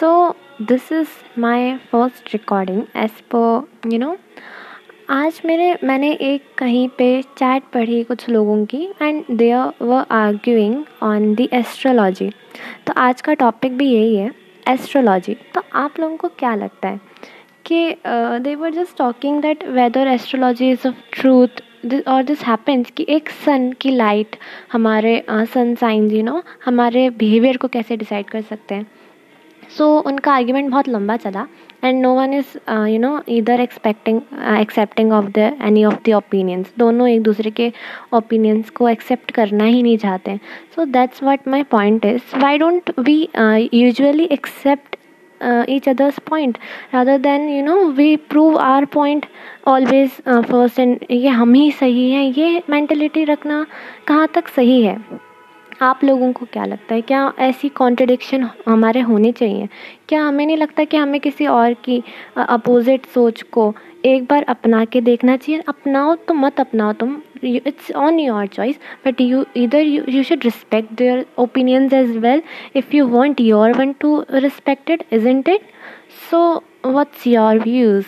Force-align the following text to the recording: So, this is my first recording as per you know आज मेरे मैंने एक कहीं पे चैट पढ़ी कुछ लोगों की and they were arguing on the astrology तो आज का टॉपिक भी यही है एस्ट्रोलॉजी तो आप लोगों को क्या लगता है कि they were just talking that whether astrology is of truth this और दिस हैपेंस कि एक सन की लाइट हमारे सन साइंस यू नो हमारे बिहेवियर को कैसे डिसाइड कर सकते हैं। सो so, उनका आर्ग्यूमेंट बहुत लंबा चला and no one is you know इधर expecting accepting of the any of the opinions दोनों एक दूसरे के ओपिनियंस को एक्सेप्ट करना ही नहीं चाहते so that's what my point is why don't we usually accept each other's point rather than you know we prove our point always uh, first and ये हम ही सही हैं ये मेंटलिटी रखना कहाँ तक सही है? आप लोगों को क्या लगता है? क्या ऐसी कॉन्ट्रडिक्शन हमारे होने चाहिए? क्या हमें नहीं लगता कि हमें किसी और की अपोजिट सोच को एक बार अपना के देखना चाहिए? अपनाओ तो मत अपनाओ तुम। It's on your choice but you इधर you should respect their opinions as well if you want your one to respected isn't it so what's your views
So, 0.00 0.36
this 0.60 0.92
is 0.92 1.08
my 1.34 1.80
first 1.90 2.32
recording 2.32 2.86
as 2.94 3.10
per 3.30 3.62
you 3.84 3.98
know 3.98 4.16
आज 5.10 5.40
मेरे 5.44 5.78
मैंने 5.84 6.12
एक 6.12 6.42
कहीं 6.58 6.88
पे 6.88 7.22
चैट 7.22 7.62
पढ़ी 7.72 8.02
कुछ 8.04 8.28
लोगों 8.28 8.64
की 8.66 8.82
and 9.02 9.24
they 9.30 9.52
were 9.54 10.04
arguing 10.10 10.84
on 11.02 11.34
the 11.34 11.48
astrology 11.52 12.30
तो 12.86 12.92
आज 12.96 13.20
का 13.20 13.34
टॉपिक 13.34 13.76
भी 13.78 13.90
यही 13.92 14.14
है 14.16 14.30
एस्ट्रोलॉजी 14.68 15.34
तो 15.54 15.62
आप 15.74 15.98
लोगों 16.00 16.16
को 16.16 16.28
क्या 16.28 16.54
लगता 16.54 16.88
है 16.88 17.00
कि 17.64 17.96
they 18.40 18.54
were 18.54 18.74
just 18.74 18.96
talking 18.98 19.40
that 19.42 19.64
whether 19.68 20.08
astrology 20.08 20.70
is 20.70 20.88
of 20.88 21.02
truth 21.12 21.62
this 21.86 22.06
और 22.08 22.22
दिस 22.22 22.44
हैपेंस 22.44 22.90
कि 22.90 23.06
एक 23.08 23.30
सन 23.44 23.72
की 23.72 23.90
लाइट 23.90 24.36
हमारे 24.72 25.22
सन 25.30 25.74
साइंस 25.74 26.12
यू 26.12 26.22
नो 26.22 26.42
हमारे 26.64 27.10
बिहेवियर 27.10 27.56
को 27.56 27.68
कैसे 27.68 27.96
डिसाइड 27.96 28.30
कर 28.30 28.42
सकते 28.42 28.74
हैं। 28.74 28.86
सो 29.76 29.84
so, 29.84 30.06
उनका 30.06 30.32
आर्ग्यूमेंट 30.32 30.70
बहुत 30.70 30.88
लंबा 30.88 31.16
चला 31.16 31.46
and 31.84 32.00
no 32.02 32.14
one 32.14 32.34
is 32.34 32.56
you 32.88 32.98
know 32.98 33.20
इधर 33.28 33.60
expecting 33.60 34.20
accepting 34.60 35.12
of 35.12 35.26
the 35.30 35.52
any 35.64 35.84
of 35.84 35.98
the 36.06 36.14
opinions 36.14 36.72
दोनों 36.78 37.08
एक 37.08 37.22
दूसरे 37.22 37.50
के 37.50 37.72
ओपिनियंस 38.14 38.70
को 38.70 38.88
एक्सेप्ट 38.88 39.30
करना 39.30 39.64
ही 39.64 39.82
नहीं 39.82 39.98
चाहते 39.98 40.38
so 40.74 40.84
that's 40.96 41.22
what 41.22 41.48
my 41.48 41.62
point 41.70 42.04
is 42.04 42.36
why 42.42 42.58
don't 42.58 42.92
we 43.00 43.20
usually 43.74 44.24
accept 44.32 44.96
each 45.68 45.86
other's 45.86 46.18
point 46.20 46.58
rather 46.92 47.18
than 47.18 47.48
you 47.48 47.62
know 47.62 47.90
we 47.90 48.16
prove 48.16 48.56
our 48.58 48.86
point 48.86 49.26
always 49.64 50.20
uh, 50.26 50.42
first 50.42 50.78
and 50.78 51.06
ये 51.10 51.28
हम 51.28 51.54
ही 51.54 51.70
सही 51.72 52.10
हैं 52.10 52.24
ये 52.32 52.62
मेंटलिटी 52.70 53.24
रखना 53.24 53.64
कहाँ 54.08 54.28
तक 54.34 54.48
सही 54.48 54.82
है? 54.82 54.98
आप 55.82 56.00
लोगों 56.04 56.32
को 56.32 56.46
क्या 56.52 56.64
लगता 56.64 56.94
है? 56.94 57.00
क्या 57.00 57.32
ऐसी 57.38 57.68
कॉन्ट्रडिक्शन 57.70 58.48
हमारे 58.68 59.00
होने 59.00 59.32
चाहिए? 59.32 59.68
क्या 60.08 60.22
हमें 60.22 60.44
नहीं 60.46 60.56
लगता 60.56 60.84
कि 60.84 60.96
हमें 60.96 61.20
किसी 61.20 61.46
और 61.46 61.74
की 61.84 62.02
अपोजिट 62.38 63.06
सोच 63.14 63.42
को 63.52 63.72
एक 64.06 64.24
बार 64.24 64.42
अपना 64.48 64.84
के 64.84 65.00
देखना 65.00 65.36
चाहिए? 65.36 65.62
अपनाओ 65.68 66.14
तो 66.28 66.34
मत 66.34 66.60
अपनाओ 66.60 66.92
तुम। 66.92 67.20
It's 67.44 67.90
on 67.92 68.18
your 68.20 68.46
choice 68.46 68.78
but 69.06 69.20
you 69.20 69.44
इधर 69.56 69.80
you 69.80 70.22
should 70.22 70.44
respect 70.44 70.92
their 70.92 71.24
opinions 71.38 71.92
as 71.92 72.16
well 72.16 72.42
if 72.76 72.96
you 72.96 73.06
want 73.06 73.40
your 73.40 73.72
one 73.72 73.92
to 74.00 74.24
respected 74.32 75.04
isn't 75.12 75.48
it 75.48 75.70
so 76.30 76.40
what's 76.86 77.26
your 77.26 77.58
views 77.58 78.04